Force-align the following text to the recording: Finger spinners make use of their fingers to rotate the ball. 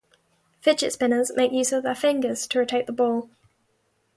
Finger 0.61 0.89
spinners 0.89 1.31
make 1.35 1.51
use 1.51 1.71
of 1.71 1.83
their 1.83 1.93
fingers 1.93 2.47
to 2.47 2.57
rotate 2.57 2.87
the 2.87 2.91
ball. 2.91 3.29